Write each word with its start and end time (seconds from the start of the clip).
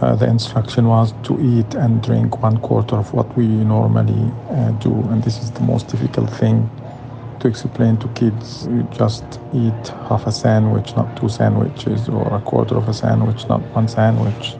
Uh, 0.00 0.16
the 0.16 0.26
instruction 0.26 0.86
was 0.88 1.12
to 1.22 1.38
eat 1.40 1.74
and 1.74 2.02
drink 2.02 2.42
one 2.42 2.56
quarter 2.58 2.96
of 2.96 3.12
what 3.12 3.28
we 3.36 3.46
normally 3.46 4.32
uh, 4.48 4.70
do, 4.80 4.92
and 5.10 5.22
this 5.22 5.36
is 5.42 5.50
the 5.50 5.60
most 5.60 5.88
difficult 5.88 6.30
thing 6.30 6.70
to 7.38 7.48
explain 7.48 7.98
to 7.98 8.08
kids. 8.08 8.66
You 8.66 8.88
just 8.96 9.24
eat 9.52 9.88
half 10.08 10.26
a 10.26 10.32
sandwich, 10.32 10.96
not 10.96 11.14
two 11.16 11.28
sandwiches, 11.28 12.08
or 12.08 12.34
a 12.34 12.40
quarter 12.40 12.76
of 12.76 12.88
a 12.88 12.94
sandwich, 12.94 13.46
not 13.48 13.60
one 13.76 13.88
sandwich. 13.88 14.56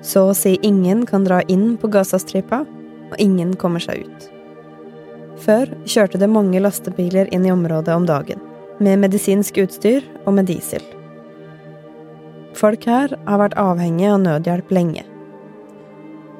Så 0.00 0.30
å 0.30 0.34
si 0.34 0.54
ingen 0.62 1.04
kan 1.06 1.26
dra 1.28 1.42
inn 1.42 1.76
på 1.76 1.90
Gazastripa, 1.92 2.62
og 3.10 3.20
ingen 3.20 3.52
kommer 3.60 3.84
seg 3.84 4.06
ut. 4.06 4.30
Før 5.44 5.68
kjørte 5.84 6.20
det 6.20 6.30
mange 6.32 6.60
lastebiler 6.60 7.28
inn 7.34 7.44
i 7.44 7.52
området 7.52 7.92
om 7.94 8.08
dagen, 8.08 8.40
med 8.80 9.04
medisinsk 9.04 9.60
utstyr 9.60 10.08
og 10.24 10.38
med 10.38 10.48
diesel. 10.48 10.80
Folk 12.60 12.84
her 12.84 13.14
har 13.24 13.40
vært 13.40 13.56
avhengig 13.56 14.04
av 14.10 14.18
nødhjelp 14.20 14.72
lenge. 14.74 15.06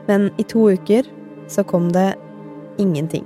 Men 0.05 0.29
i 0.37 0.45
to 0.45 0.67
uker 0.69 1.07
så 1.49 1.65
kom 1.65 1.89
det 1.95 2.13
ingenting. 2.83 3.25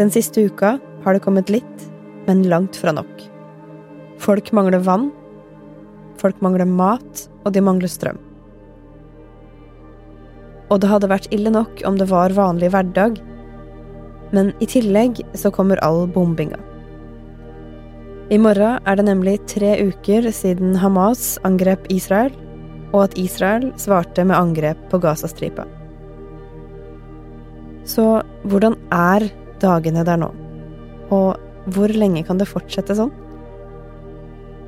Den 0.00 0.10
siste 0.10 0.42
uka 0.48 0.76
har 1.04 1.14
det 1.14 1.22
kommet 1.22 1.52
litt, 1.52 1.86
men 2.26 2.42
langt 2.50 2.74
fra 2.74 2.90
nok. 2.96 3.22
Folk 4.18 4.50
mangler 4.56 4.82
vann, 4.82 5.12
folk 6.18 6.40
mangler 6.42 6.66
mat, 6.66 7.28
og 7.44 7.54
de 7.54 7.62
mangler 7.62 7.92
strøm. 7.92 8.18
Og 10.66 10.80
det 10.82 10.90
hadde 10.90 11.12
vært 11.12 11.30
ille 11.30 11.52
nok 11.54 11.84
om 11.86 12.00
det 12.00 12.10
var 12.10 12.34
vanlig 12.34 12.72
hverdag, 12.74 13.20
men 14.34 14.50
i 14.58 14.66
tillegg 14.66 15.22
så 15.38 15.54
kommer 15.54 15.78
all 15.86 16.08
bombinga. 16.10 16.58
I 18.26 18.40
morgen 18.42 18.80
er 18.82 18.96
det 18.98 19.04
nemlig 19.06 19.36
tre 19.46 19.76
uker 19.86 20.24
siden 20.34 20.72
Hamas 20.82 21.36
angrep 21.46 21.84
Israel, 21.94 22.32
og 22.90 23.04
at 23.04 23.12
Israel 23.22 23.68
svarte 23.78 24.24
med 24.26 24.34
angrep 24.34 24.80
på 24.90 24.98
Gazastripa. 24.98 25.62
Så 27.86 28.24
hvordan 28.42 28.74
er 28.90 29.28
dagene 29.62 30.02
der 30.02 30.18
nå? 30.18 30.32
Og 31.14 31.38
hvor 31.70 31.94
lenge 31.94 32.24
kan 32.26 32.42
det 32.42 32.48
fortsette 32.50 32.96
sånn? 32.98 33.12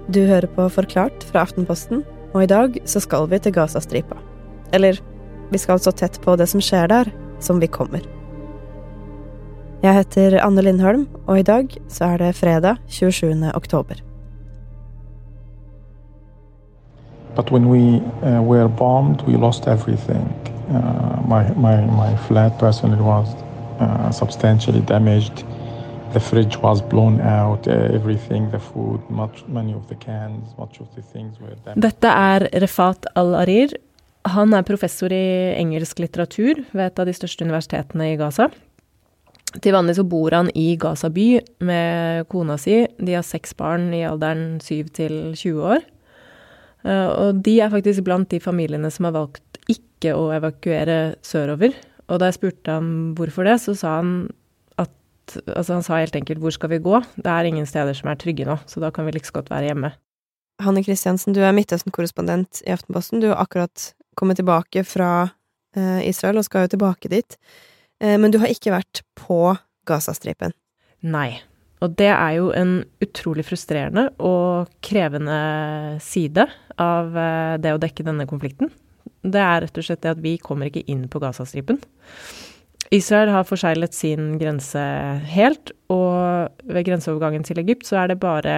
Du 0.07 0.21
hører 0.23 0.47
på 0.55 0.69
Forklart 0.71 1.27
fra 1.27 1.43
Aftenposten, 1.43 2.05
og 2.31 2.45
i 2.45 2.51
dag 2.53 2.79
så 2.87 3.03
skal 3.03 3.27
vi 3.33 3.43
til 3.43 3.57
Gazastripa. 3.59 4.21
Eller, 4.71 5.03
vi 5.51 5.59
skal 5.59 5.83
så 5.83 5.91
tett 5.91 6.21
på 6.23 6.39
det 6.39 6.47
som 6.47 6.63
skjer 6.63 6.87
der, 6.95 7.11
som 7.43 7.59
vi 7.59 7.67
kommer. 7.67 8.07
Jeg 9.79 9.95
heter 9.95 10.41
Anne 10.43 10.63
Lindholm, 10.63 11.05
og 11.27 11.39
i 11.39 11.43
dag 11.47 11.69
så 11.89 12.05
er 12.05 12.17
det 12.19 12.35
fredag 12.35 12.77
27. 12.89 13.53
oktober. 13.55 13.95
But 17.37 17.53
when 17.53 17.69
we 17.71 18.03
uh, 18.27 18.43
were 18.43 18.69
bombed, 18.69 19.23
we 19.29 19.37
lost 19.37 19.69
everything. 19.69 20.27
Uh, 20.69 21.23
my, 21.29 21.45
my, 21.55 21.87
my 21.87 22.17
flat 22.27 22.59
personally 22.59 23.01
was 23.01 23.29
uh, 23.81 24.11
substantially 24.11 24.81
damaged. 24.81 25.45
The 26.13 26.21
fridge 26.21 26.59
was 26.63 26.83
blown 26.83 27.21
out, 27.21 27.69
uh, 27.69 27.95
everything, 27.95 28.51
the 28.51 28.59
food, 28.59 29.01
much, 29.09 29.45
many 29.47 29.75
of 29.75 29.87
the 29.89 29.95
cans, 29.95 30.59
much 30.59 30.81
of 30.81 30.87
the 30.97 31.03
things 31.03 31.39
were 31.41 31.55
damaged. 31.65 31.83
Dette 31.83 32.09
er 32.09 32.49
Refat 32.61 33.07
al-Arir. 33.15 33.77
Han 34.23 34.53
er 34.55 34.63
professor 34.63 35.13
i 35.13 35.55
engelsk 35.55 35.99
litteratur 35.99 36.65
ved 36.73 36.87
et 36.87 36.99
av 36.99 37.07
de 37.07 37.15
største 37.15 37.45
universitetene 37.47 38.13
i 38.13 38.17
Gaza. 38.19 38.49
Til 39.57 39.73
vanlig 39.73 39.97
så 39.97 40.05
bor 40.05 40.35
han 40.37 40.51
i 40.59 40.75
Gaza 40.81 41.09
by 41.13 41.29
med 41.65 42.27
kona 42.29 42.59
si. 42.61 42.83
De 43.01 43.15
har 43.17 43.25
seks 43.25 43.55
barn 43.57 43.89
i 43.97 44.05
alderen 44.05 44.59
7 44.61 44.91
til 44.99 45.15
20 45.33 45.63
år. 45.77 45.87
Uh, 46.85 47.09
og 47.09 47.41
de 47.45 47.57
er 47.65 47.73
faktisk 47.73 48.05
blant 48.07 48.29
de 48.31 48.41
familiene 48.43 48.91
som 48.93 49.09
har 49.09 49.17
valgt 49.17 49.59
ikke 49.73 50.13
å 50.15 50.29
evakuere 50.37 51.17
sørover. 51.25 51.73
Og 52.09 52.21
da 52.21 52.29
jeg 52.29 52.39
spurte 52.39 52.77
ham 52.77 52.91
hvorfor 53.17 53.49
det, 53.49 53.57
så 53.65 53.75
sa 53.77 53.99
han 54.01 54.13
at 54.81 54.93
Altså, 55.47 55.75
han 55.75 55.83
sa 55.85 55.99
helt 56.01 56.17
enkelt 56.17 56.41
'hvor 56.41 56.53
skal 56.53 56.71
vi 56.71 56.79
gå'? 56.79 57.05
Det 57.17 57.27
er 57.27 57.45
ingen 57.45 57.67
steder 57.67 57.93
som 57.93 58.09
er 58.09 58.17
trygge 58.17 58.47
nå, 58.47 58.57
så 58.67 58.81
da 58.81 58.91
kan 58.91 59.05
vi 59.05 59.13
like 59.13 59.21
liksom 59.21 59.43
godt 59.43 59.51
være 59.51 59.67
hjemme. 59.69 59.93
Hanne 60.63 60.83
Kristiansen, 60.83 61.35
du 61.35 61.41
er 61.41 61.53
Midtøsten-korrespondent 61.53 62.63
i 62.67 62.73
Aftenposten. 62.73 63.21
Du 63.21 63.29
har 63.29 63.37
akkurat 63.37 63.93
kommet 64.17 64.37
tilbake 64.37 64.85
fra 64.85 65.31
eh, 65.77 66.09
Israel 66.09 66.39
og 66.39 66.45
skal 66.45 66.67
jo 66.67 66.75
tilbake 66.75 67.09
dit. 67.09 67.37
Eh, 68.01 68.17
men 68.21 68.33
du 68.35 68.41
har 68.43 68.53
ikke 68.53 68.75
vært 68.75 69.03
på 69.19 69.57
Gazastripen. 69.89 70.55
Nei. 71.07 71.41
Og 71.85 71.95
det 71.99 72.11
er 72.11 72.33
jo 72.41 72.51
en 72.59 72.81
utrolig 73.05 73.45
frustrerende 73.47 74.09
og 74.19 74.71
krevende 74.85 75.39
side 76.03 76.49
av 76.83 77.15
eh, 77.15 77.55
det 77.63 77.75
å 77.75 77.81
dekke 77.83 78.07
denne 78.07 78.27
konflikten. 78.31 78.73
Det 79.23 79.41
er 79.43 79.63
rett 79.65 79.79
og 79.79 79.87
slett 79.87 80.03
det 80.05 80.17
at 80.17 80.23
vi 80.23 80.37
kommer 80.43 80.71
ikke 80.71 80.87
inn 80.91 81.07
på 81.11 81.23
Gazastripen. 81.23 81.81
Israel 82.95 83.31
har 83.35 83.45
forseglet 83.45 83.93
sin 83.93 84.37
grense 84.41 84.81
helt, 85.29 85.75
og 85.93 86.49
ved 86.65 86.87
grenseovergangen 86.89 87.45
til 87.45 87.61
Egypt 87.61 87.85
så 87.89 88.03
er 88.03 88.13
det 88.13 88.23
bare 88.23 88.55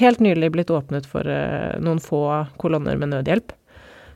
helt 0.00 0.20
nylig 0.20 0.50
blitt 0.52 0.72
åpnet 0.74 1.06
for 1.08 1.24
uh, 1.24 1.72
noen 1.80 2.02
få 2.02 2.20
kolonner 2.60 2.98
med 3.00 3.14
nødhjelp. 3.14 3.54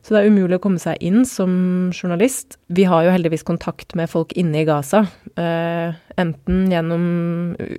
Så 0.09 0.15
det 0.15 0.23
er 0.23 0.31
umulig 0.33 0.57
å 0.57 0.63
komme 0.65 0.81
seg 0.81 1.03
inn 1.05 1.27
som 1.29 1.51
journalist. 1.93 2.57
Vi 2.73 2.87
har 2.89 3.05
jo 3.05 3.13
heldigvis 3.13 3.45
kontakt 3.45 3.93
med 3.99 4.09
folk 4.09 4.31
inne 4.41 4.63
i 4.63 4.65
Gaza. 4.65 5.03
Eh, 5.37 5.99
enten 6.17 6.63
gjennom 6.73 7.03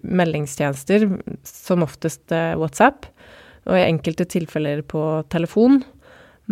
meldingstjenester, 0.06 1.08
som 1.42 1.82
oftest 1.82 2.30
uh, 2.30 2.54
WhatsApp, 2.62 3.08
og 3.66 3.74
i 3.74 3.88
enkelte 3.88 4.28
tilfeller 4.30 4.84
på 4.86 5.02
telefon. 5.34 5.80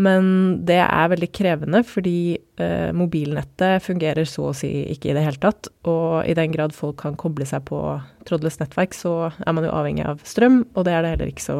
Men 0.01 0.31
det 0.65 0.79
er 0.81 1.11
veldig 1.13 1.29
krevende, 1.33 1.83
fordi 1.85 2.39
eh, 2.57 2.89
mobilnettet 2.97 3.85
fungerer 3.85 4.25
så 4.29 4.47
å 4.49 4.55
si 4.57 4.71
ikke 4.95 5.11
i 5.11 5.15
det 5.17 5.27
hele 5.27 5.41
tatt. 5.45 5.69
Og 5.89 6.25
i 6.25 6.33
den 6.37 6.53
grad 6.57 6.73
folk 6.77 6.97
kan 7.03 7.17
koble 7.21 7.45
seg 7.49 7.67
på 7.69 7.83
trådløst 8.25 8.65
nettverk, 8.65 8.97
så 8.97 9.29
er 9.29 9.53
man 9.53 9.69
jo 9.69 9.75
avhengig 9.77 10.09
av 10.09 10.25
strøm, 10.25 10.63
og 10.73 10.89
det 10.89 10.97
er 10.97 11.05
det 11.05 11.13
heller 11.13 11.33
ikke 11.35 11.45
så 11.45 11.59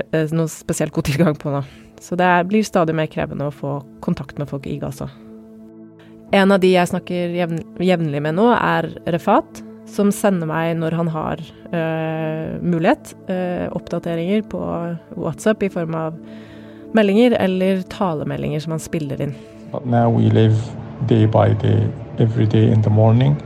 eh, 0.00 0.32
noe 0.32 0.48
spesielt 0.52 0.96
god 0.96 1.12
tilgang 1.12 1.36
på 1.36 1.52
nå. 1.52 1.66
Så 2.00 2.16
det 2.18 2.30
blir 2.50 2.66
stadig 2.66 2.94
mer 2.96 3.08
krevende 3.10 3.48
å 3.48 3.54
få 3.54 3.78
kontakt 4.04 4.38
med 4.38 4.50
folk 4.50 4.66
i 4.66 4.78
Gaza. 4.82 5.08
En 6.32 6.52
av 6.52 6.60
de 6.60 6.74
jeg 6.74 6.90
snakker 6.90 7.32
jevn, 7.32 7.62
jevnlig 7.80 8.20
med 8.22 8.36
nå, 8.36 8.50
er 8.52 8.90
Refat, 9.08 9.62
som 9.88 10.10
sender 10.12 10.48
meg, 10.50 10.74
når 10.76 10.96
han 10.98 11.08
har 11.14 11.40
øh, 11.72 12.58
mulighet, 12.60 13.14
øh, 13.32 13.68
oppdateringer 13.78 14.44
på 14.52 14.60
WhatsApp 15.16 15.64
i 15.64 15.70
form 15.72 15.96
av 15.96 16.18
meldinger 16.96 17.36
eller 17.40 17.80
talemeldinger 17.92 18.60
som 18.60 18.76
han 18.76 18.84
spiller 18.84 19.22
inn. 19.24 19.34
Now 19.84 20.10
we 20.12 20.28
live 20.28 20.56
day 21.08 21.26
by 21.26 21.54
day, 21.62 21.88
every 22.18 22.46
day 22.46 22.70
in 22.72 22.82
the 22.82 22.90
morning. 22.90 23.36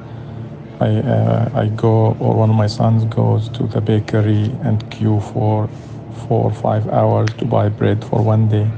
I, 0.81 0.99
uh, 0.99 1.49
I 1.55 1.69
go, 1.77 2.17
or 2.19 2.35
one 2.35 2.51
of 2.51 2.57
my 2.57 2.67
sons 2.67 3.05
goes 3.05 3.49
to 3.51 3.69
the 3.69 3.81
bakery 3.81 4.51
and 4.65 4.83
queue 4.91 5.21
for 5.21 5.69
four 6.29 6.45
or 6.45 6.53
five 6.53 6.89
hours 6.89 7.31
to 7.39 7.45
buy 7.45 7.69
bread 7.69 8.05
for 8.05 8.23
one 8.23 8.49
day. 8.49 8.69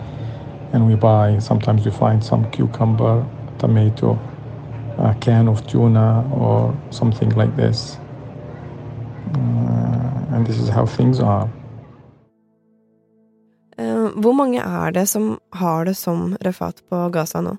And 0.72 0.86
we 0.86 0.94
buy, 0.94 1.38
sometimes 1.38 1.84
we 1.84 1.90
find 1.90 2.22
some 2.22 2.50
cucumber, 2.50 3.24
tomato, 3.58 4.18
a 4.98 5.14
can 5.20 5.48
of 5.48 5.66
tuna, 5.66 6.24
or 6.32 6.76
something 6.90 7.30
like 7.30 7.54
this. 7.56 7.98
Uh, 9.34 10.34
and 10.34 10.46
this 10.46 10.58
is 10.58 10.68
how 10.68 10.86
things 10.86 11.20
are. 11.20 11.48
Hvor 14.14 14.32
mange 14.32 14.60
er 14.62 14.92
det 14.94 15.08
som 15.10 15.38
har 15.52 15.84
det 15.84 15.96
som 15.98 16.36
Refat 16.40 16.82
på 16.90 17.08
Gaza 17.10 17.40
nå? 17.42 17.56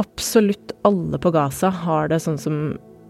Absolutt 0.00 0.72
alle 0.84 1.18
på 1.18 1.30
Gaza 1.34 1.68
har 1.68 2.08
det 2.08 2.22
sånn 2.24 2.38
som 2.40 2.56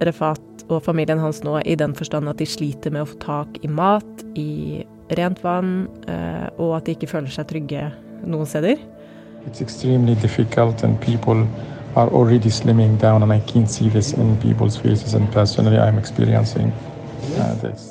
Refat 0.03 0.65
og 0.69 0.83
familien 0.83 1.21
hans 1.23 1.43
nå, 1.47 1.61
i 1.63 1.77
den 1.79 1.95
forstand 1.95 2.29
at 2.29 2.41
de 2.43 2.49
sliter 2.49 2.91
med 2.91 3.05
å 3.05 3.11
få 3.13 3.21
tak 3.23 3.61
i 3.63 3.71
mat, 3.71 4.25
i 4.35 4.83
rent 5.19 5.43
vann, 5.45 5.87
eh, 6.09 6.49
og 6.59 6.77
at 6.79 6.89
de 6.89 6.97
ikke 6.97 7.11
føler 7.11 7.33
seg 7.33 7.49
trygge 7.51 7.89
noen 8.25 8.49
steder. 8.49 8.81
It's 9.49 9.61
extremely 9.61 10.15
difficult 10.23 10.83
and 10.85 11.01
people 11.01 11.47
are 11.97 12.09
already 12.11 12.51
slimming 12.51 12.97
down 12.99 13.23
and 13.23 13.33
I 13.33 13.41
can 13.47 13.67
see 13.67 13.89
this 13.89 14.13
in 14.13 14.37
people's 14.41 14.77
faces 14.77 15.15
and 15.15 15.31
personally 15.33 15.79
I'm 15.79 15.99
experiencing 15.99 16.73
uh, 17.39 17.55
this. 17.61 17.91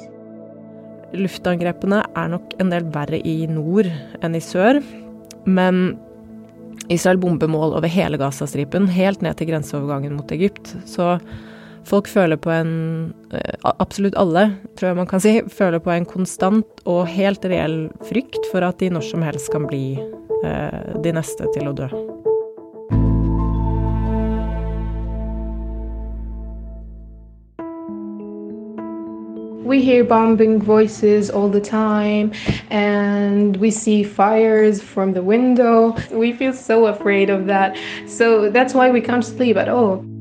Luftangrepene 1.14 2.02
er 2.18 2.32
nok 2.34 2.56
en 2.60 2.72
del 2.74 2.88
verre 2.90 3.20
i 3.22 3.44
nord 3.46 3.92
enn 4.26 4.34
i 4.34 4.42
sør, 4.42 4.82
men 5.46 6.00
Israel 6.92 7.20
bomber 7.22 7.48
mål 7.48 7.78
over 7.78 7.88
hele 7.88 8.18
Gazastripen, 8.20 8.90
helt 8.92 9.22
ned 9.22 9.38
til 9.38 9.52
grenseovergangen 9.52 10.18
mot 10.18 10.32
Egypt. 10.36 10.74
Så 10.90 11.20
folk 11.88 12.08
føler 12.12 12.40
på 12.40 12.52
en 12.54 12.74
eh, 13.34 13.56
Absolutt 13.74 14.18
alle, 14.20 14.50
tror 14.78 14.92
jeg 14.92 15.00
man 15.02 15.10
kan 15.10 15.24
si, 15.24 15.36
føler 15.52 15.84
på 15.84 15.94
en 15.94 16.08
konstant 16.10 16.84
og 16.90 17.06
helt 17.12 17.46
reell 17.46 17.88
frykt 18.08 18.52
for 18.52 18.66
at 18.66 18.80
de 18.84 18.92
når 18.94 19.08
som 19.12 19.26
helst 19.26 19.52
kan 19.54 19.68
bli 19.70 19.86
eh, 20.00 20.98
de 21.04 21.16
neste 21.16 21.50
til 21.56 21.72
å 21.72 21.78
dø. 21.78 21.92
we 29.74 29.82
hear 29.82 30.04
bombing 30.04 30.62
voices 30.62 31.32
all 31.32 31.50
the 31.50 31.60
time 31.60 32.32
and 32.70 33.58
we 33.58 33.72
see 33.72 34.04
fires 34.04 34.80
from 34.80 35.14
the 35.14 35.24
window. 35.24 35.96
We 36.12 36.32
feel 36.34 36.54
so 36.54 36.86
afraid 36.86 37.32
of 37.32 37.48
that. 37.48 37.76
So 38.06 38.52
that's 38.52 38.76
why 38.76 38.92
we 38.92 39.02
can't 39.02 39.26
sleep 39.26 39.58
at 39.58 39.70
all. 39.70 40.13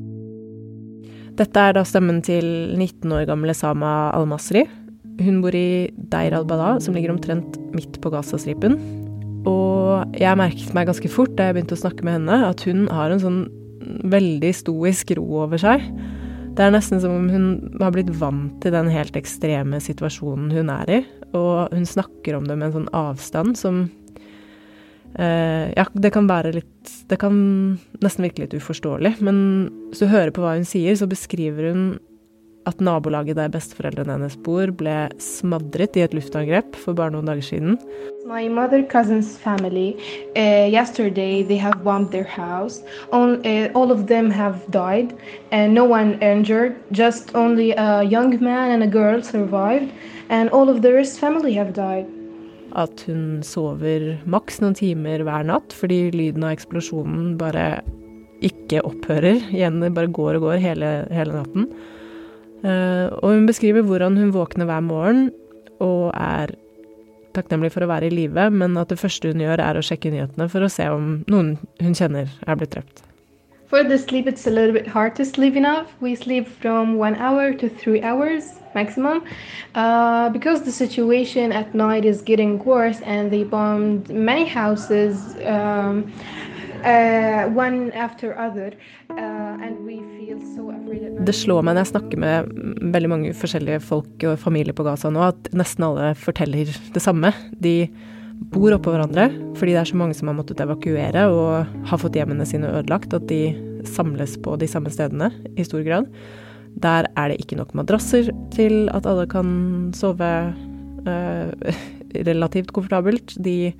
Dette 1.39 1.57
er 1.57 1.73
da 1.73 1.81
stemmen 1.87 2.21
til 2.25 2.45
19 2.77 3.09
år 3.15 3.25
gamle 3.29 3.55
Sama 3.57 4.11
al-Masri. 4.13 4.67
Hun 5.17 5.39
bor 5.41 5.55
i 5.57 5.89
Deir 6.11 6.35
al-Bala, 6.37 6.75
som 6.81 6.93
ligger 6.93 7.13
omtrent 7.13 7.57
midt 7.73 7.97
på 8.01 8.11
Gazastripen. 8.13 8.77
Og 9.49 10.13
jeg 10.17 10.39
merket 10.39 10.75
meg 10.77 10.87
ganske 10.87 11.09
fort 11.11 11.33
da 11.37 11.49
jeg 11.49 11.57
begynte 11.57 11.77
å 11.77 11.81
snakke 11.81 12.05
med 12.05 12.19
henne, 12.19 12.37
at 12.51 12.61
hun 12.67 12.85
har 12.93 13.13
en 13.13 13.23
sånn 13.23 13.41
veldig 14.13 14.53
stoisk 14.55 15.15
ro 15.17 15.25
over 15.43 15.59
seg. 15.61 15.83
Det 16.53 16.61
er 16.61 16.75
nesten 16.75 17.01
som 17.01 17.15
om 17.17 17.25
hun 17.33 17.47
har 17.81 17.95
blitt 17.95 18.13
vant 18.19 18.53
til 18.61 18.75
den 18.75 18.91
helt 18.93 19.17
ekstreme 19.17 19.81
situasjonen 19.81 20.53
hun 20.53 20.69
er 20.69 20.91
i. 20.99 21.01
Og 21.33 21.73
hun 21.73 21.89
snakker 21.89 22.37
om 22.37 22.45
det 22.45 22.59
med 22.59 22.69
en 22.69 22.77
sånn 22.77 22.91
avstand 22.93 23.57
som 23.57 23.87
ja, 25.13 25.83
det 25.93 26.09
kan 26.15 26.25
være 26.25 26.55
litt 26.55 26.91
Det 27.09 27.19
kan 27.21 27.35
nesten 28.01 28.25
virke 28.25 28.41
litt 28.41 28.55
uforståelig. 28.57 29.17
Men 29.21 29.37
hvis 29.91 30.01
du 30.01 30.07
hører 30.09 30.33
på 30.33 30.41
hva 30.41 30.55
hun 30.57 30.65
sier, 30.67 30.95
så 30.97 31.05
beskriver 31.09 31.69
hun 31.69 31.83
at 32.69 32.79
nabolaget 32.81 33.37
der 33.37 33.51
besteforeldrene 33.51 34.15
hennes 34.15 34.35
bor, 34.45 34.71
ble 34.79 34.95
smadret 35.21 35.97
i 35.99 36.03
et 36.05 36.15
luftangrep 36.15 36.77
for 36.79 36.95
bare 36.97 37.13
noen 37.13 37.27
dager 37.27 37.45
siden. 37.47 37.77
My 38.27 38.47
mother 38.47 38.83
cousin's 38.83 39.35
family 39.37 39.95
uh, 40.37 40.67
yesterday 40.71 41.43
they 41.43 41.57
have 41.57 41.83
bombed 41.83 42.11
their 42.11 42.23
house. 42.23 42.81
All, 43.11 43.35
uh, 43.45 43.67
all 43.73 43.91
of 43.91 44.07
them 44.07 44.31
have 44.31 44.63
died, 44.71 45.13
and 45.51 45.73
no 45.73 45.83
one 45.83 46.17
injured. 46.21 46.75
Just 46.91 47.35
only 47.35 47.71
a 47.73 48.03
young 48.03 48.39
man 48.41 48.71
and 48.71 48.83
a 48.83 48.87
girl 48.87 49.21
survived, 49.21 49.91
and 50.29 50.49
all 50.49 50.69
of 50.69 50.81
the 50.81 50.93
rest 50.93 51.19
family 51.19 51.53
have 51.53 51.73
died 51.73 52.07
at 52.79 53.03
hun 53.07 53.41
sover 53.45 54.15
maks 54.29 54.59
noen 54.63 54.75
timer 54.77 55.23
hver 55.25 55.45
natt 55.47 55.75
fordi 55.77 56.07
lyden 56.15 56.45
av 56.47 56.55
eksplosjonen 56.55 57.35
bare 57.39 57.83
ikke 58.43 58.81
opphører. 58.83 59.39
Igjen 59.53 59.79
bare 59.93 60.11
går 60.11 60.39
og 60.39 60.49
går 60.49 60.63
hele, 60.63 60.91
hele 61.13 61.37
natten. 61.37 61.69
Uh, 62.63 63.11
og 63.19 63.35
hun 63.35 63.47
beskriver 63.47 63.83
hvordan 63.85 64.17
hun 64.19 64.33
våkner 64.35 64.67
hver 64.67 64.83
morgen 64.83 65.25
og 65.83 66.11
er 66.15 66.53
takknemlig 67.35 67.73
for 67.73 67.83
å 67.83 67.89
være 67.89 68.07
i 68.07 68.13
live, 68.13 68.49
men 68.53 68.77
at 68.79 68.91
det 68.93 68.99
første 69.01 69.31
hun 69.31 69.41
gjør, 69.41 69.63
er 69.63 69.79
å 69.79 69.85
sjekke 69.85 70.11
nyhetene 70.13 70.47
for 70.51 70.63
å 70.63 70.71
se 70.71 70.85
om 70.93 71.17
noen 71.31 71.55
hun 71.81 71.97
kjenner, 71.97 72.29
er 72.45 72.59
blitt 72.59 72.75
drept. 72.75 73.03
For 73.73 73.83
the 73.83 73.97
sleep, 73.97 74.27
it's 74.27 74.45
a 74.45 74.51
little 74.51 74.71
bit 74.71 74.85
hard 74.85 75.15
to 75.15 75.25
sleep 75.25 75.55
enough. 75.55 75.87
We 75.99 76.13
sleep 76.13 76.47
from 76.61 76.99
one 76.99 77.15
hour 77.15 77.53
to 77.55 77.67
three 77.67 78.03
hours 78.03 78.43
maximum 78.75 79.23
uh, 79.73 80.29
because 80.29 80.61
the 80.61 80.71
situation 80.71 81.51
at 81.51 81.73
night 81.73 82.05
is 82.05 82.21
getting 82.21 82.63
worse 82.63 83.01
and 83.01 83.31
they 83.31 83.43
bombed 83.43 84.11
many 84.11 84.45
houses 84.45 85.35
um, 85.45 86.13
uh, 86.85 87.45
one 87.49 87.91
after 87.93 88.37
other. 88.37 88.73
Uh, 89.09 89.57
det 91.25 91.33
slår 91.33 91.65
meg 91.65 91.73
når 91.73 91.81
jeg 91.81 91.91
snakker 91.95 92.19
med 92.21 92.53
veldig 92.93 93.09
mange 93.09 93.33
forskjellige 93.33 93.81
folk 93.81 94.25
og 94.29 94.37
familier 94.39 94.75
på 94.77 94.85
Gaza 94.85 95.09
nå, 95.09 95.31
at 95.33 95.49
nesten 95.55 95.85
alle 95.87 96.13
forteller 96.13 96.69
det 96.93 97.01
samme. 97.01 97.33
De 97.57 97.87
bor 98.53 98.73
oppå 98.75 98.93
hverandre 98.93 99.29
fordi 99.57 99.75
det 99.75 99.81
er 99.81 99.89
så 99.89 99.99
mange 99.99 100.17
som 100.17 100.29
har 100.29 100.37
måttet 100.37 100.61
evakuere 100.63 101.27
og 101.31 101.87
har 101.89 102.01
fått 102.01 102.17
hjemmene 102.17 102.45
sine 102.49 102.71
ødelagt, 102.73 103.13
at 103.15 103.27
de 103.29 103.53
samles 103.87 104.35
på 104.43 104.55
de 104.59 104.69
samme 104.69 104.91
stedene 104.93 105.29
i 105.59 105.65
stor 105.67 105.83
grad. 105.85 106.09
Der 106.81 107.07
er 107.19 107.29
det 107.29 107.41
ikke 107.41 107.57
nok 107.59 107.73
madrasser 107.77 108.31
til 108.55 108.87
at 108.93 109.05
alle 109.09 109.27
kan 109.29 109.91
sove 109.95 110.31
eh, 111.05 111.75
relativt 112.29 112.73
komfortabelt. 112.73 113.35
De 113.43 113.73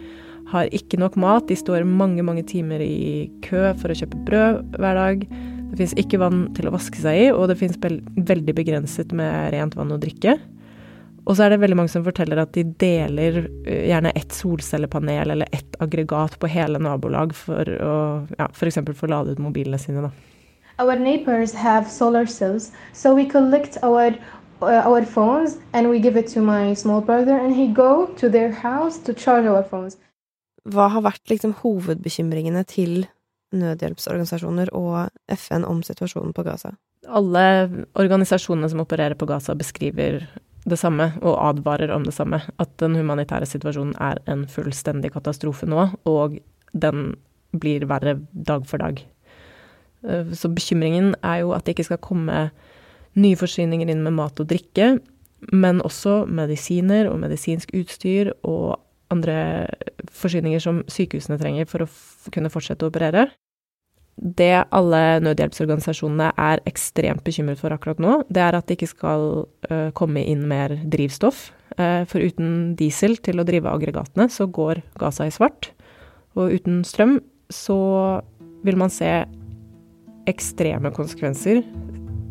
har 0.52 0.70
ikke 0.76 1.00
nok 1.02 1.18
mat. 1.18 1.48
De 1.50 1.58
står 1.58 1.88
mange, 1.88 2.24
mange 2.26 2.46
timer 2.46 2.84
i 2.84 3.32
kø 3.46 3.72
for 3.80 3.90
å 3.90 3.98
kjøpe 3.98 4.22
brød 4.28 4.78
hver 4.78 5.00
dag. 5.00 5.26
Det 5.74 5.80
fins 5.80 5.96
ikke 5.98 6.22
vann 6.22 6.46
til 6.54 6.70
å 6.70 6.76
vaske 6.76 7.02
seg 7.02 7.18
i, 7.18 7.30
og 7.34 7.48
det 7.50 7.58
fins 7.58 7.80
veldig 7.82 8.54
begrenset 8.54 9.14
med 9.18 9.56
rent 9.56 9.78
vann 9.80 9.96
å 9.96 10.02
drikke. 10.02 10.38
Og 11.24 11.38
så 11.38 11.46
er 11.46 11.54
det 11.54 11.62
veldig 11.62 11.78
mange 11.80 11.92
som 11.94 12.04
forteller 12.04 12.42
at 12.42 12.52
de 12.56 12.66
deler 12.82 13.46
eh, 13.64 13.88
gjerne 13.88 14.12
ett 14.18 14.36
solcellepanel 14.36 15.32
eller 15.36 15.48
ett 15.56 15.78
aggregat 15.84 16.36
på 16.40 16.50
hele 16.52 16.82
nabolag 16.84 17.36
for 17.38 17.64
å 17.64 17.96
ja, 18.38 18.50
f.eks. 18.52 18.82
få 18.98 19.08
ut 19.08 19.40
mobilene 19.40 19.80
sine, 19.80 20.08
da. 20.08 20.12
Our 20.82 20.98
neighbors 20.98 21.54
have 21.54 21.88
solar 21.88 22.26
cells, 22.26 22.72
so 22.94 23.14
we 23.14 23.26
collect 23.30 23.78
our 23.84 24.18
uh, 24.64 24.82
our 24.88 25.06
phones 25.06 25.58
and 25.74 25.90
we 25.90 26.00
give 26.00 26.18
it 26.18 26.28
to 26.34 26.42
my 26.42 26.74
small 26.74 27.02
brother 27.02 27.38
and 27.38 27.56
he 27.56 27.68
go 27.68 28.08
to 28.18 28.30
their 28.30 28.52
house 28.52 28.98
to 29.06 29.14
charge 29.14 29.48
our 29.48 29.64
phones. 29.64 29.98
Hva 30.64 30.88
har 30.90 31.04
vært 31.04 31.28
liksom 31.30 31.54
hovedbekymringene 31.60 32.64
til 32.68 33.06
nødhjelpsorganisasjoner 33.54 34.72
og 34.74 35.12
FN 35.36 35.68
om 35.68 35.84
situasjonen 35.86 36.34
på 36.34 36.46
Gaza? 36.48 36.74
Alle 37.04 37.86
organisasjonene 38.00 38.70
som 38.72 38.82
opererer 38.82 39.18
på 39.20 39.28
Gaza, 39.28 39.56
beskriver 39.60 40.24
det 40.70 40.80
samme 40.80 41.12
og 41.22 41.38
advarer 41.50 41.92
om 41.94 42.06
det 42.06 42.16
samme. 42.16 42.40
At 42.60 42.72
den 42.82 42.96
humanitære 42.96 43.48
situasjonen 43.50 43.96
er 44.02 44.22
en 44.32 44.46
fullstendig 44.50 45.14
katastrofe 45.16 45.68
nå, 45.70 45.90
og 46.10 46.40
den 46.74 47.16
blir 47.54 47.86
verre 47.90 48.18
dag 48.34 48.66
for 48.70 48.82
dag. 48.82 49.02
Eh, 50.08 50.32
så 50.34 50.50
bekymringen 50.50 51.14
er 51.22 51.44
jo 51.44 51.54
at 51.54 51.66
det 51.66 51.76
ikke 51.76 51.90
skal 51.92 52.04
komme 52.04 52.48
nye 53.14 53.38
forsyninger 53.38 53.92
inn 53.92 54.04
med 54.06 54.16
mat 54.18 54.40
og 54.42 54.50
drikke, 54.50 54.98
men 55.52 55.84
også 55.84 56.24
medisiner 56.26 57.10
og 57.12 57.20
medisinsk 57.22 57.74
utstyr 57.76 58.32
og 58.42 58.80
andre 59.14 59.68
forsyninger 60.10 60.62
som 60.64 60.82
sykehusene 60.90 61.38
trenger 61.38 61.68
for 61.70 61.86
å 61.86 61.90
kunne 62.34 62.50
fortsette 62.50 62.88
å 62.88 62.90
operere 62.90 63.28
det 64.18 64.66
alle 64.70 65.02
nødhjelpsorganisasjonene 65.26 66.30
er 66.38 66.62
ekstremt 66.70 67.24
bekymret 67.26 67.60
for 67.62 67.74
akkurat 67.74 68.02
nå, 68.04 68.20
det 68.30 68.44
er 68.46 68.58
at 68.58 68.68
det 68.70 68.78
ikke 68.78 68.92
skal 68.92 69.24
uh, 69.72 69.90
komme 69.98 70.22
inn 70.22 70.46
mer 70.50 70.76
drivstoff. 70.84 71.50
Uh, 71.74 72.06
for 72.10 72.22
uten 72.22 72.76
diesel 72.78 73.18
til 73.26 73.42
å 73.42 73.48
drive 73.48 73.72
aggregatene, 73.72 74.30
så 74.30 74.46
går 74.46 74.84
Gaza 75.02 75.28
i 75.28 75.34
svart. 75.34 75.72
Og 76.38 76.54
uten 76.54 76.84
strøm 76.86 77.18
så 77.54 77.80
vil 78.64 78.78
man 78.80 78.94
se 78.94 79.10
ekstreme 80.30 80.94
konsekvenser, 80.96 81.64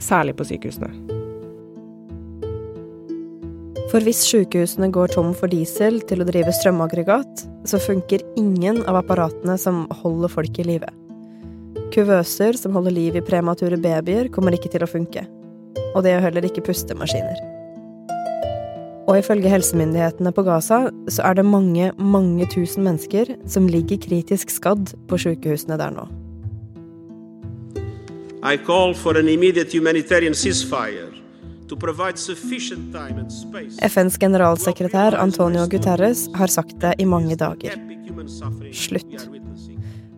særlig 0.02 0.38
på 0.38 0.46
sykehusene. 0.49 1.19
For 3.93 4.00
hvis 4.00 4.23
sykehusene 4.25 4.88
går 4.94 5.12
tom 5.12 5.34
for 5.37 5.52
diesel 5.52 5.99
til 6.08 6.23
å 6.23 6.29
drive 6.31 6.55
strømaggregat, 6.56 7.44
så 7.69 7.82
funker 7.82 8.25
ingen 8.40 8.81
av 8.89 9.03
apparatene 9.03 9.58
som 9.60 9.84
holder 10.01 10.32
folk 10.32 10.62
i 10.62 10.70
live. 10.70 10.89
Kuvøser 11.93 12.56
som 12.56 12.72
holder 12.77 12.94
liv 12.96 13.17
i 13.19 13.25
premature 13.25 13.77
babyer, 13.77 14.31
kommer 14.32 14.56
ikke 14.56 14.70
til 14.72 14.84
å 14.84 14.89
funke. 14.89 15.27
Og 15.93 16.03
det 16.05 16.15
gjør 16.15 16.27
heller 16.29 16.49
ikke 16.49 16.65
pustemaskiner. 16.65 17.41
Og 19.11 19.19
ifølge 19.19 19.51
helsemyndighetene 19.51 20.32
på 20.32 20.44
Gaza 20.46 20.87
så 21.11 21.25
er 21.29 21.37
det 21.37 21.44
mange, 21.44 21.91
mange 21.99 22.46
tusen 22.49 22.87
mennesker 22.87 23.34
som 23.51 23.69
ligger 23.69 24.01
kritisk 24.01 24.53
skadd 24.55 24.94
på 25.11 25.20
sykehusene 25.20 25.77
der 25.81 25.93
nå. 25.93 26.06
I 28.43 28.56
call 28.58 28.94
for 28.94 29.19
an 29.19 29.29
immediate 29.29 29.77
humanitarian 29.77 30.34
ceasefire 30.34 31.13
FNs 33.89 34.19
generalsekretær 34.20 35.15
Antonio 35.17 35.65
Guterres 35.70 36.27
har 36.37 36.53
sagt 36.53 36.75
det 36.82 36.93
i 37.01 37.06
mange 37.08 37.37
dager. 37.37 37.79
Slutt. 38.77 39.15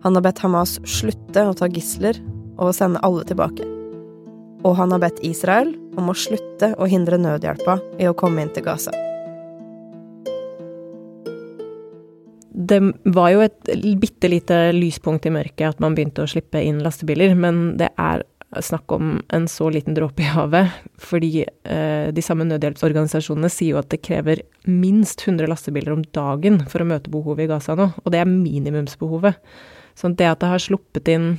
Han 0.05 0.13
har 0.13 0.21
bedt 0.21 0.43
Hamas 0.43 0.75
slutte 0.85 1.41
å 1.49 1.53
ta 1.57 1.65
gisler 1.65 2.19
og 2.61 2.75
sende 2.77 2.99
alle 3.01 3.23
tilbake. 3.25 3.65
Og 4.61 4.75
han 4.77 4.91
har 4.93 4.99
bedt 5.01 5.23
Israel 5.25 5.71
om 5.97 6.11
å 6.11 6.13
slutte 6.13 6.75
å 6.77 6.85
hindre 6.85 7.17
nødhjelpa 7.17 7.79
i 7.97 8.05
å 8.05 8.13
komme 8.13 8.43
inn 8.43 8.51
til 8.53 8.67
Gaza. 8.67 8.93
Det 12.53 12.77
var 13.17 13.31
jo 13.33 13.41
et 13.47 13.73
bitte 13.97 14.29
lite 14.29 14.59
lyspunkt 14.77 15.25
i 15.25 15.33
mørket 15.33 15.71
at 15.71 15.81
man 15.81 15.97
begynte 15.97 16.21
å 16.21 16.29
slippe 16.29 16.61
inn 16.61 16.83
lastebiler, 16.85 17.33
men 17.33 17.71
det 17.81 17.89
er 17.97 18.21
snakk 18.61 18.93
om 18.93 19.15
en 19.33 19.47
så 19.49 19.71
liten 19.73 19.97
dråpe 19.97 20.21
i 20.21 20.29
havet. 20.29 20.69
Fordi 21.01 21.47
eh, 21.47 22.11
de 22.13 22.25
samme 22.25 22.45
nødhjelpsorganisasjonene 22.51 23.49
sier 23.49 23.73
jo 23.73 23.81
at 23.81 23.89
det 23.89 24.03
krever 24.05 24.45
minst 24.69 25.25
100 25.25 25.49
lastebiler 25.49 25.97
om 25.97 26.05
dagen 26.13 26.61
for 26.69 26.85
å 26.85 26.87
møte 26.93 27.09
behovet 27.13 27.47
i 27.47 27.49
Gaza 27.55 27.73
nå, 27.73 27.89
og 28.03 28.13
det 28.13 28.21
er 28.21 28.29
minimumsbehovet. 28.29 29.41
Sånn 29.95 30.17
det 30.19 30.27
at 30.27 30.41
det 30.43 30.51
har 30.51 30.61
sluppet 30.63 31.07
inn 31.11 31.35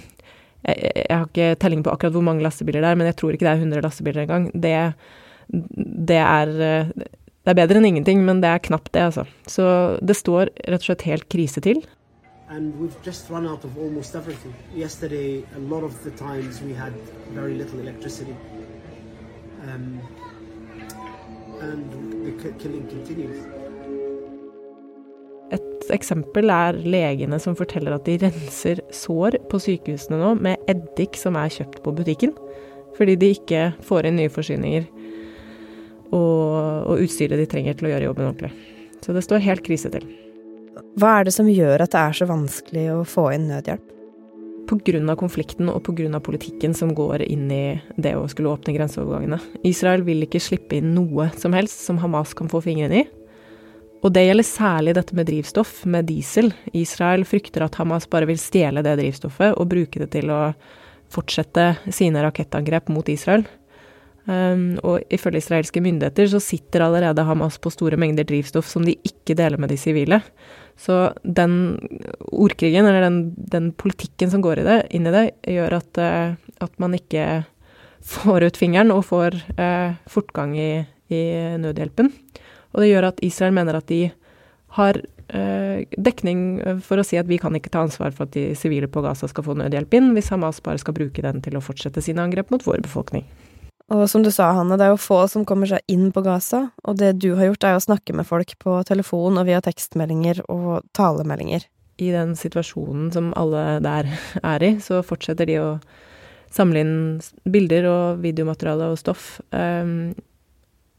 jeg, 0.67 0.79
jeg, 0.97 1.13
har 1.13 1.29
ikke 1.29 1.59
telling 1.63 1.85
på 1.87 1.93
akkurat 1.93 2.15
hvor 2.17 2.25
mange 2.27 2.43
lastebiler 2.43 2.83
det 2.83 2.89
er, 2.91 2.99
men 2.99 3.07
jeg 3.07 3.19
tror 3.21 3.37
ikke 3.37 3.47
det 3.47 3.53
er 3.53 3.61
100 3.63 3.85
lastebiler 3.85 4.25
engang. 4.25 4.49
Det, 4.51 4.73
det 6.11 6.23
er 6.23 6.55
det 7.47 7.53
er 7.53 7.59
bedre 7.61 7.79
enn 7.79 7.87
ingenting, 7.93 8.25
men 8.27 8.41
det 8.43 8.49
er 8.51 8.65
knapt 8.67 8.91
det, 8.91 9.05
altså. 9.07 9.23
Så 9.47 9.65
det 10.03 10.17
står 10.19 10.51
rett 10.67 10.83
og 10.83 10.89
slett 10.89 11.05
helt 11.07 11.29
krise 11.31 11.63
til. 11.63 11.85
And 12.49 12.75
we've 12.75 12.97
just 13.05 13.31
run 13.31 13.47
out 13.47 13.65
of 13.65 13.77
almost 13.79 14.17
everything. 14.17 14.55
Yesterday, 14.75 15.45
a 15.55 15.59
lot 15.59 15.85
of 15.85 15.95
the 16.03 16.11
times 16.11 16.61
we 16.61 16.75
had 16.75 16.93
very 17.31 17.55
little 17.55 17.79
electricity. 17.79 18.35
Um, 19.63 20.01
and 21.61 21.87
the 22.27 22.53
killing 22.59 22.89
continues. 22.89 23.66
Eksempel 25.95 26.51
er 26.53 26.79
legene 26.83 27.39
som 27.43 27.57
forteller 27.59 27.97
at 27.97 28.07
de 28.09 28.19
renser 28.25 28.83
sår 28.95 29.39
på 29.51 29.61
sykehusene 29.63 30.19
nå 30.21 30.35
med 30.43 30.71
eddik 30.71 31.19
som 31.21 31.39
er 31.39 31.53
kjøpt 31.53 31.83
på 31.85 31.95
butikken, 31.97 32.35
fordi 32.97 33.17
de 33.21 33.33
ikke 33.37 33.69
får 33.87 34.09
inn 34.09 34.19
nye 34.21 34.33
forsyninger 34.33 34.87
og, 36.15 36.87
og 36.87 37.03
utstyret 37.03 37.41
de 37.41 37.49
trenger 37.51 37.77
til 37.77 37.89
å 37.89 37.93
gjøre 37.95 38.09
jobben 38.09 38.31
ordentlig. 38.31 38.53
Så 39.05 39.15
det 39.15 39.25
står 39.27 39.45
helt 39.45 39.65
krise 39.67 39.91
til. 39.93 40.07
Hva 41.01 41.19
er 41.19 41.29
det 41.29 41.35
som 41.37 41.49
gjør 41.49 41.85
at 41.85 41.93
det 41.93 42.01
er 42.01 42.17
så 42.17 42.29
vanskelig 42.29 42.87
å 42.95 43.05
få 43.09 43.29
inn 43.37 43.51
nødhjelp? 43.51 43.93
Pga. 44.67 45.15
konflikten 45.15 45.69
og 45.71 45.85
pga. 45.87 46.19
politikken 46.21 46.75
som 46.75 46.95
går 46.95 47.23
inn 47.23 47.51
i 47.53 47.81
det 47.97 48.17
å 48.17 48.27
skulle 48.27 48.51
åpne 48.51 48.75
grenseovergangene. 48.75 49.39
Israel 49.63 50.03
vil 50.03 50.27
ikke 50.27 50.43
slippe 50.43 50.81
inn 50.81 50.95
noe 50.95 51.31
som 51.39 51.55
helst 51.55 51.85
som 51.87 51.99
Hamas 52.03 52.35
kan 52.35 52.49
få 52.51 52.61
fingrene 52.65 53.05
i. 53.05 53.07
Og 54.05 54.13
det 54.15 54.27
gjelder 54.27 54.47
særlig 54.47 54.95
dette 54.99 55.17
med 55.17 55.27
drivstoff, 55.29 55.85
med 55.89 56.07
diesel. 56.11 56.53
Israel 56.77 57.25
frykter 57.27 57.65
at 57.67 57.79
Hamas 57.81 58.09
bare 58.11 58.29
vil 58.29 58.39
stjele 58.41 58.85
det 58.85 58.99
drivstoffet 59.01 59.57
og 59.57 59.71
bruke 59.73 60.03
det 60.03 60.11
til 60.15 60.31
å 60.31 60.41
fortsette 61.13 61.77
sine 61.95 62.23
rakettangrep 62.25 62.91
mot 62.93 63.09
Israel. 63.09 63.47
Um, 64.27 64.75
og 64.83 65.05
ifølge 65.15 65.39
israelske 65.39 65.79
myndigheter 65.79 66.27
så 66.33 66.41
sitter 66.43 66.83
allerede 66.83 67.23
Hamas 67.23 67.61
på 67.63 67.71
store 67.71 67.95
mengder 68.01 68.27
drivstoff 68.27 68.67
som 68.67 68.83
de 68.83 68.97
ikke 69.07 69.37
deler 69.39 69.61
med 69.63 69.71
de 69.71 69.79
sivile. 69.79 70.19
Så 70.77 71.13
den 71.23 71.77
ordkrigen, 72.35 72.89
eller 72.89 73.07
den, 73.07 73.21
den, 73.39 73.71
politikken 73.73 74.33
som 74.33 74.43
går 74.43 74.61
i 74.61 74.67
det, 74.67 74.81
inn 74.99 75.07
i 75.07 75.15
det, 75.15 75.25
gjør 75.55 75.79
at, 75.79 76.03
uh, 76.03 76.35
at 76.67 76.75
man 76.83 76.99
ikke 76.99 77.45
får 78.07 78.49
ut 78.49 78.59
fingeren 78.59 78.91
og 78.95 79.07
får 79.07 79.39
uh, 79.61 79.95
fortgang 80.11 80.59
i, 80.59 80.71
i, 81.07 81.23
nødhjelpen. 81.63 82.11
Og 82.77 82.85
det 82.85 82.93
gjør 82.93 83.09
at 83.09 83.21
Israel 83.25 83.57
mener 83.57 83.79
at 83.79 83.89
de 83.89 84.03
har 84.77 84.99
eh, 85.33 85.87
dekning 85.97 86.41
for 86.85 87.01
å 87.01 87.07
si 87.07 87.17
at 87.17 87.29
vi 87.31 87.41
kan 87.41 87.57
ikke 87.57 87.73
ta 87.73 87.87
ansvar 87.87 88.13
for 88.13 88.29
at 88.29 88.37
de 88.37 88.51
sivile 88.59 88.91
på 88.93 89.03
Gaza 89.05 89.31
skal 89.31 89.47
få 89.47 89.57
nødhjelp 89.57 89.97
inn, 89.97 90.13
hvis 90.17 90.29
Hamas 90.35 90.61
bare 90.65 90.83
skal 90.83 90.97
bruke 90.97 91.25
den 91.25 91.41
til 91.45 91.57
å 91.57 91.65
fortsette 91.65 92.05
sine 92.05 92.25
angrep 92.25 92.53
mot 92.53 92.65
vår 92.67 92.85
befolkning. 92.85 93.25
Og 93.95 94.09
som 94.11 94.25
du 94.27 94.33
sa, 94.35 94.51
Hanne, 94.57 94.75
det 94.79 94.89
er 94.89 94.93
jo 94.93 94.99
få 94.99 95.21
som 95.31 95.45
kommer 95.47 95.71
seg 95.71 95.85
inn 95.91 96.11
på 96.13 96.25
Gaza, 96.27 96.67
og 96.83 96.99
det 96.99 97.13
du 97.23 97.31
har 97.39 97.53
gjort, 97.53 97.65
er 97.69 97.79
å 97.79 97.85
snakke 97.85 98.17
med 98.19 98.27
folk 98.27 98.57
på 98.63 98.81
telefon 98.89 99.39
og 99.39 99.47
via 99.47 99.63
tekstmeldinger 99.63 100.43
og 100.51 100.83
talemeldinger. 100.97 101.69
I 102.03 102.11
den 102.13 102.35
situasjonen 102.37 103.13
som 103.15 103.31
alle 103.39 103.79
der 103.85 104.11
er 104.43 104.65
i, 104.67 104.75
så 104.83 105.01
fortsetter 105.07 105.49
de 105.49 105.61
å 105.63 105.69
samle 106.53 106.83
inn 106.83 106.97
bilder 107.47 107.87
og 107.89 108.25
videomateriale 108.25 108.91
og 108.91 108.99
stoff 109.01 109.37
um, 109.55 110.11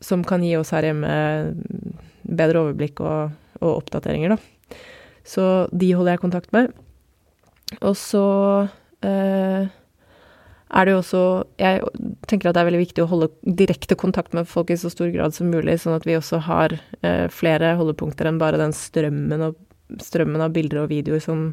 som 0.03 0.23
kan 0.27 0.43
gi 0.45 0.53
oss 0.59 0.73
her 0.75 0.85
hjemme 0.85 1.11
bedre 2.27 2.65
overblikk 2.65 3.01
og, 3.01 3.33
og 3.61 3.71
oppdateringer, 3.79 4.35
da. 4.35 4.81
Så 5.27 5.43
de 5.75 5.91
holder 5.95 6.15
jeg 6.15 6.23
kontakt 6.23 6.53
med. 6.55 6.71
Og 7.81 7.97
så 7.99 8.23
eh, 9.03 9.67
er 10.67 10.87
det 10.87 10.93
jo 10.93 10.99
også 11.01 11.21
Jeg 11.59 11.81
tenker 12.29 12.49
at 12.49 12.55
det 12.55 12.61
er 12.61 12.67
veldig 12.69 12.83
viktig 12.85 13.03
å 13.03 13.09
holde 13.11 13.29
direkte 13.43 13.97
kontakt 13.99 14.35
med 14.35 14.47
folk 14.47 14.71
i 14.71 14.79
så 14.79 14.91
stor 14.91 15.11
grad 15.13 15.35
som 15.35 15.51
mulig, 15.51 15.79
sånn 15.83 15.97
at 15.97 16.07
vi 16.07 16.17
også 16.17 16.41
har 16.47 16.77
eh, 17.01 17.27
flere 17.31 17.75
holdepunkter 17.79 18.29
enn 18.29 18.39
bare 18.41 18.59
den 18.61 18.75
strømmen, 18.75 19.49
og, 19.49 19.57
strømmen, 20.03 20.43
av 20.43 20.55
bilder 20.55 20.85
og 20.85 20.91
videoer 20.91 21.23
som 21.23 21.49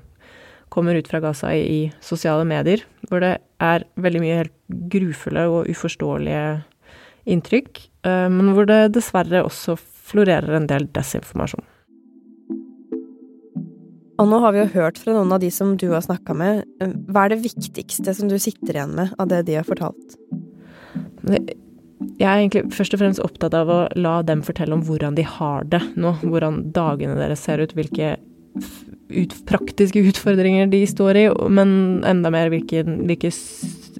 kommer 0.75 0.99
ut 0.99 1.11
fra 1.11 1.21
Gaza 1.23 1.53
i, 1.55 1.63
i, 1.63 1.81
sosiale 2.03 2.47
medier, 2.49 2.83
hvor 3.07 3.23
det 3.23 3.37
er 3.63 3.85
veldig 3.95 4.23
mye 4.23 4.39
helt 4.43 4.55
grufulle 4.91 5.45
og 5.51 5.69
uforståelige 5.71 6.47
inntrykk, 7.31 7.79
eh, 7.79 7.94
men 8.04 8.50
hvor 8.52 8.68
det 8.68 8.92
dessverre 8.92 9.44
også 9.46 9.78
florerer 10.04 10.58
en 10.58 10.68
del 10.68 10.84
desinformasjon. 10.92 11.64
Og 14.20 14.28
nå 14.30 14.38
har 14.44 14.54
vi 14.54 14.61
jo 14.62 14.73
hørt 14.76 14.99
fra 15.00 15.14
noen 15.16 15.32
av 15.34 15.40
de 15.42 15.50
som 15.50 15.73
du 15.80 15.88
har 15.90 16.04
snakka 16.04 16.37
med. 16.38 16.62
Hva 17.11 17.25
er 17.25 17.34
det 17.34 17.42
viktigste 17.49 18.14
som 18.14 18.30
du 18.30 18.37
sitter 18.38 18.76
igjen 18.76 18.94
med 18.94 19.14
av 19.18 19.30
det 19.32 19.42
de 19.49 19.56
har 19.58 19.66
fortalt? 19.66 20.18
Jeg 21.25 22.28
er 22.28 22.37
egentlig 22.37 22.68
først 22.75 22.94
og 22.94 23.00
fremst 23.00 23.23
opptatt 23.25 23.56
av 23.58 23.73
å 23.73 23.80
la 23.99 24.20
dem 24.26 24.44
fortelle 24.46 24.76
om 24.76 24.84
hvordan 24.87 25.16
de 25.18 25.25
har 25.26 25.66
det 25.73 25.82
nå. 25.99 26.14
Hvordan 26.23 26.68
dagene 26.76 27.18
deres 27.18 27.42
ser 27.42 27.64
ut, 27.64 27.75
hvilke 27.75 28.14
ut, 29.11 29.34
praktiske 29.49 30.02
utfordringer 30.12 30.70
de 30.70 30.84
står 30.87 31.18
i, 31.18 31.26
men 31.50 32.04
enda 32.06 32.30
mer 32.34 32.52
hvilke, 32.52 32.84
hvilke, 32.84 33.32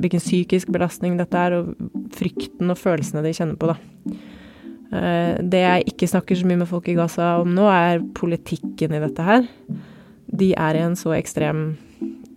hvilken 0.01 0.23
psykisk 0.23 0.71
belastning 0.75 1.19
dette 1.21 1.41
er, 1.41 1.59
og 1.61 2.15
frykten 2.15 2.73
og 2.73 2.81
følelsene 2.81 3.25
de 3.25 3.35
kjenner 3.37 3.59
på, 3.61 3.73
da. 3.73 4.21
Eh, 4.95 5.33
det 5.43 5.65
jeg 5.65 5.89
ikke 5.95 6.11
snakker 6.11 6.39
så 6.39 6.49
mye 6.49 6.63
med 6.63 6.71
folk 6.71 6.89
i 6.91 6.97
Gaza 6.99 7.37
om 7.43 7.53
nå, 7.55 7.67
er 7.71 8.05
politikken 8.17 8.95
i 8.95 9.03
dette 9.03 9.27
her 9.27 9.51
de 10.39 10.53
er 10.59 10.79
i 10.79 10.85
en 10.85 10.97
så 10.99 11.15
ekstrem 11.17 11.75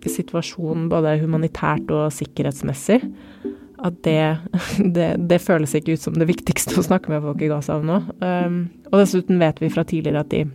situasjon 0.07 0.87
både 0.91 1.17
humanitært 1.19 1.89
og 1.91 2.13
sikkerhetsmessig 2.15 3.01
at 3.87 3.97
det, 4.07 4.21
det, 4.95 5.09
det, 5.29 5.41
føles 5.43 5.75
ikke 5.77 5.97
ut 5.97 6.03
som 6.03 6.17
det 6.17 6.29
viktigste 6.29 6.77
å 6.79 6.85
snakke 6.85 7.11
med 7.13 7.23
folk 7.25 7.41
i 7.43 7.49
Gaza 7.51 7.77
om 7.77 7.87
nå. 7.89 7.97
Um, 8.23 8.61
og 8.91 9.01
dessuten 9.01 9.41
vet 9.41 9.59
vi 9.61 9.71
fra 9.73 9.83
tidligere 9.87 10.23
at 10.23 10.31
de, 10.33 10.45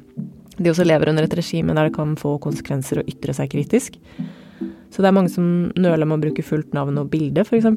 de, 0.56 0.70
også 0.70 0.86
lever 0.86 1.12
under 1.12 1.28
et 1.28 1.36
regime 1.38 1.76
der 1.76 1.90
det 1.90 1.96
kan 1.98 2.16
få 2.18 2.38
konsekvenser 2.42 3.02
å 3.02 3.06
ytre 3.12 3.36
seg 3.36 3.52
kritisk. 3.52 4.00
Så 4.92 5.00
det 5.00 5.08
er 5.08 5.16
mange 5.16 5.32
som 5.32 5.46
nøler 5.72 6.08
med 6.08 6.18
å 6.18 6.22
bruke 6.26 6.44
fullt 6.44 6.74
navn 6.76 7.00
og 7.00 7.08
bilde, 7.12 7.46
f.eks. 7.46 7.68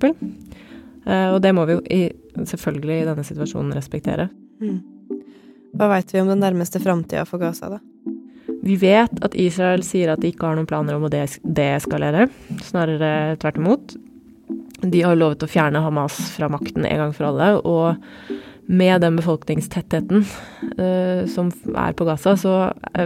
Uh, 1.06 1.30
og 1.36 1.40
det 1.46 1.54
må 1.56 1.64
vi 1.70 1.78
jo 1.78 1.84
i, 1.94 2.02
selvfølgelig 2.36 2.98
i 3.00 3.08
denne 3.08 3.26
situasjonen 3.28 3.76
respektere. 3.78 4.28
Mm. 4.60 4.82
Hva 5.76 5.92
veit 5.92 6.12
vi 6.12 6.22
om 6.22 6.32
den 6.32 6.44
nærmeste 6.44 6.82
framtida 6.84 7.26
for 7.28 7.42
Gaza, 7.42 7.78
da? 7.78 7.82
Vi 8.66 8.78
vet 8.82 9.20
at 9.26 9.36
Israel 9.38 9.84
sier 9.86 10.12
at 10.14 10.24
de 10.24 10.32
ikke 10.32 10.48
har 10.48 10.58
noen 10.58 10.68
planer 10.70 10.98
om 10.98 11.06
å 11.06 11.12
deeskalere, 11.12 12.28
snarere 12.66 13.36
tvert 13.42 13.60
imot. 13.62 13.94
De 14.82 15.04
har 15.06 15.18
lovet 15.18 15.46
å 15.46 15.50
fjerne 15.50 15.84
Hamas 15.86 16.18
fra 16.34 16.50
makten 16.52 16.88
en 16.88 17.04
gang 17.04 17.14
for 17.16 17.30
alle, 17.30 17.52
og 17.62 18.66
med 18.66 19.04
den 19.06 19.20
befolkningstettheten 19.20 20.24
uh, 20.26 21.22
som 21.30 21.52
er 21.78 21.94
på 21.98 22.08
Gaza, 22.08 22.34
så 22.40 22.56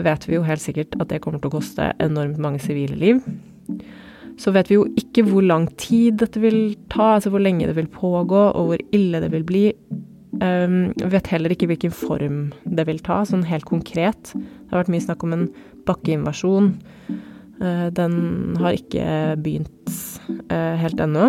vet 0.06 0.28
vi 0.30 0.38
jo 0.38 0.46
helt 0.48 0.64
sikkert 0.64 0.96
at 1.00 1.12
det 1.12 1.20
kommer 1.24 1.44
til 1.44 1.52
å 1.52 1.58
koste 1.58 1.92
enormt 2.00 2.40
mange 2.40 2.64
sivile 2.64 2.96
liv. 3.00 3.20
Så 4.40 4.54
vet 4.56 4.70
vi 4.72 4.78
jo 4.78 4.86
ikke 5.00 5.26
hvor 5.28 5.44
lang 5.44 5.68
tid 5.80 6.22
dette 6.22 6.40
vil 6.40 6.78
ta, 6.92 7.16
altså 7.18 7.32
hvor 7.34 7.44
lenge 7.44 7.68
det 7.68 7.76
vil 7.76 7.90
pågå, 7.92 8.44
og 8.56 8.70
hvor 8.70 8.84
ille 8.96 9.20
det 9.24 9.34
vil 9.34 9.44
bli. 9.48 9.66
Um, 10.40 10.94
vet 11.12 11.28
heller 11.34 11.52
ikke 11.52 11.68
hvilken 11.68 11.92
form 11.92 12.38
det 12.64 12.86
vil 12.88 13.02
ta, 13.04 13.24
sånn 13.28 13.44
helt 13.50 13.68
konkret. 13.68 14.32
Det 14.32 14.72
har 14.72 14.84
vært 14.84 14.94
mye 14.94 15.04
snakk 15.04 15.26
om 15.28 15.36
en 15.36 15.48
bakkeinvasjon. 15.90 16.72
Uh, 17.60 17.88
den 17.92 18.16
har 18.62 18.78
ikke 18.78 19.08
begynt 19.44 19.98
uh, 20.48 20.76
helt 20.80 21.04
ennå. 21.04 21.28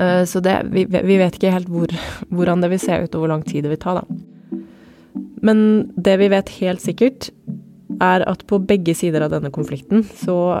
Uh, 0.00 0.24
så 0.26 0.42
det, 0.42 0.58
vi, 0.72 0.88
vi, 0.90 1.20
vet 1.20 1.38
ikke 1.38 1.54
helt 1.54 1.70
hvor, 1.70 1.92
hvordan 2.34 2.64
det 2.64 2.72
vil 2.74 2.82
se 2.82 2.98
ut, 3.04 3.12
og 3.14 3.22
hvor 3.22 3.34
lang 3.36 3.46
tid 3.46 3.62
det 3.66 3.76
vil 3.76 3.84
ta, 3.84 4.00
da. 4.00 4.06
Men 5.46 5.60
det 5.94 6.16
vi 6.18 6.32
vet 6.32 6.56
helt 6.58 6.82
sikkert, 6.82 7.30
er 8.02 8.24
at 8.26 8.42
på 8.50 8.58
begge 8.66 8.96
sider 8.98 9.22
av 9.24 9.30
denne 9.32 9.52
konflikten 9.54 10.02
så 10.04 10.58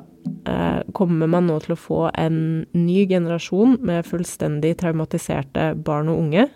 kommer 0.94 1.30
man 1.30 1.48
nå 1.50 1.56
til 1.64 1.74
å 1.74 1.80
få 1.80 2.00
en 2.14 2.38
ny 2.76 3.00
generasjon 3.10 3.80
med 3.86 4.06
fullstendig 4.06 4.76
traumatiserte 4.82 5.72
barn 5.86 6.12
og 6.12 6.20
unge 6.22 6.46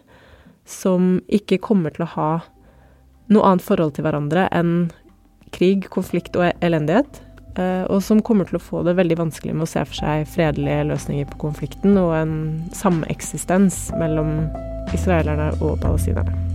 som 0.70 1.16
ikke 1.32 1.58
kommer 1.62 1.94
til 1.94 2.06
å 2.06 2.12
ha 2.14 2.30
noe 3.30 3.46
annet 3.46 3.64
forhold 3.64 3.96
til 3.96 4.06
hverandre 4.06 4.46
enn 4.54 4.90
krig, 5.54 5.88
konflikt 5.90 6.38
og 6.38 6.50
elendighet. 6.62 7.22
Eh, 7.58 7.84
og 7.90 8.02
som 8.06 8.22
kommer 8.22 8.46
til 8.46 8.60
å 8.60 8.62
få 8.62 8.84
det 8.86 8.96
veldig 8.98 9.18
vanskelig 9.24 9.56
med 9.56 9.66
å 9.66 9.70
se 9.70 9.82
for 9.88 10.02
seg 10.02 10.28
fredelige 10.30 10.86
løsninger 10.92 11.26
på 11.32 11.42
konflikten 11.48 11.98
og 11.98 12.14
en 12.20 12.36
sameksistens 12.76 13.88
mellom 13.98 14.46
israelerne 14.94 15.52
og 15.58 15.78
palestinerne. 15.82 16.49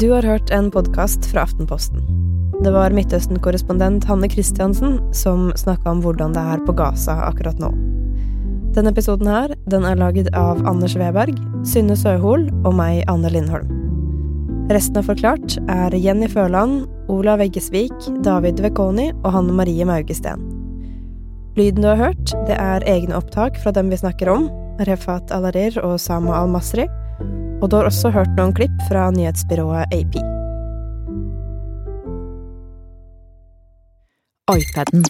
Du 0.00 0.10
har 0.10 0.22
hørt 0.22 0.50
en 0.50 0.70
podkast 0.72 1.26
fra 1.28 1.42
Aftenposten. 1.44 2.00
Det 2.64 2.70
var 2.72 2.94
Midtøsten-korrespondent 2.96 4.06
Hanne 4.08 4.30
Christiansen 4.32 4.94
som 5.12 5.50
snakka 5.60 5.90
om 5.92 5.98
hvordan 6.00 6.32
det 6.32 6.40
er 6.40 6.62
på 6.64 6.72
Gaza 6.78 7.18
akkurat 7.26 7.58
nå. 7.60 7.68
Denne 8.72 8.94
episoden 8.94 9.28
her, 9.28 9.52
den 9.68 9.84
er 9.84 9.98
laget 10.00 10.30
av 10.32 10.62
Anders 10.64 10.94
Weberg, 10.96 11.36
Synne 11.68 11.98
Søhol 12.00 12.46
og 12.62 12.78
meg, 12.78 13.02
Anne 13.12 13.28
Lindholm. 13.34 13.68
Resten 14.72 15.02
av 15.02 15.10
Forklart 15.10 15.58
er 15.68 15.92
Jenny 15.92 16.30
Førland, 16.32 16.86
Olav 17.12 17.44
Eggesvik, 17.44 17.92
David 18.24 18.64
Vekoni 18.64 19.10
og 19.18 19.34
Hanne 19.36 19.52
Marie 19.58 19.84
Maugesten. 19.84 20.48
Lyden 21.60 21.84
du 21.84 21.90
har 21.90 22.00
hørt, 22.06 22.32
det 22.48 22.56
er 22.56 22.88
egne 22.88 23.20
opptak 23.20 23.60
fra 23.60 23.76
dem 23.76 23.92
vi 23.92 24.00
snakker 24.00 24.32
om, 24.32 24.48
Refat 24.88 25.28
Alarir 25.36 25.76
og 25.84 26.00
Sama 26.00 26.38
Al-Masri, 26.40 26.88
og 27.60 27.70
du 27.70 27.76
har 27.78 27.88
også 27.88 28.12
hørt 28.14 28.32
noen 28.38 28.54
klipp 28.56 28.76
fra 28.88 29.10
nyhetsbyrået 29.14 29.92
AP. 29.96 30.20
iPaden. 34.50 35.04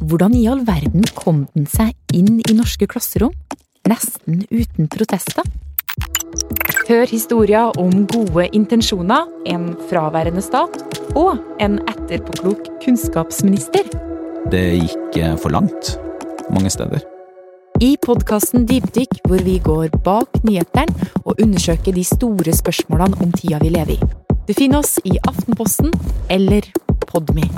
Hvordan 0.00 0.34
i 0.34 0.46
all 0.50 0.64
verden 0.66 1.04
kom 1.14 1.44
den 1.54 1.68
seg 1.70 1.94
inn 2.16 2.40
i 2.40 2.56
norske 2.56 2.88
klasserom? 2.90 3.34
Nesten 3.88 4.42
uten 4.50 4.88
protester? 4.90 5.46
Hør 6.88 7.06
historier 7.06 7.70
om 7.78 8.06
gode 8.10 8.48
intensjoner, 8.56 9.28
en 9.46 9.72
fraværende 9.90 10.42
stat 10.42 10.82
og 11.14 11.38
en 11.62 11.78
etterpåklok 11.86 12.66
kunnskapsminister. 12.82 13.86
Det 14.50 14.66
gikk 14.80 15.22
eh, 15.22 15.36
for 15.38 15.54
langt 15.54 15.94
mange 16.50 16.72
steder. 16.72 17.19
I 17.80 17.96
podkasten 17.96 18.66
Dypdykk, 18.68 19.22
hvor 19.24 19.40
vi 19.40 19.54
går 19.64 19.88
bak 20.04 20.42
nyhetene 20.44 21.08
og 21.24 21.38
undersøker 21.40 21.94
de 21.96 22.02
store 22.04 22.52
spørsmålene 22.52 23.16
om 23.24 23.32
tida 23.32 23.56
vi 23.62 23.70
lever 23.72 23.94
i. 23.94 24.08
Du 24.44 24.52
finner 24.52 24.82
oss 24.82 24.98
i 25.08 25.14
Aftenposten 25.24 25.88
eller 26.28 26.68
Podme. 27.08 27.48